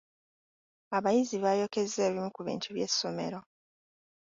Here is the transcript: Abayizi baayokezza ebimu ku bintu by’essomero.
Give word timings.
Abayizi 0.97 1.35
baayokezza 1.43 1.99
ebimu 2.07 2.29
ku 2.35 2.41
bintu 2.47 2.67
by’essomero. 2.75 3.39